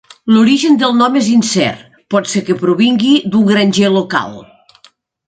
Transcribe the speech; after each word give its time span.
L'origen 0.35 0.77
del 0.83 0.93
nom 1.01 1.17
és 1.19 1.27
incert; 1.33 1.83
pot 2.15 2.31
ser 2.31 2.41
que 2.47 2.55
provingui 2.63 3.13
d'un 3.35 3.47
granger 3.51 3.93
local. 3.99 4.35